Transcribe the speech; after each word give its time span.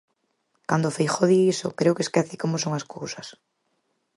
Cando 0.69 0.93
Feijóo 0.95 1.29
di 1.29 1.39
iso, 1.53 1.67
creo 1.79 1.95
que 1.95 2.05
esquece 2.07 2.35
como 2.41 2.55
son 2.63 2.73
as 2.79 2.85
cousas. 2.95 3.27